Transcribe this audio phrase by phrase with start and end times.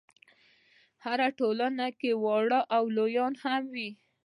[1.05, 3.89] هره ټولنه کې واړه او لویان هم وي.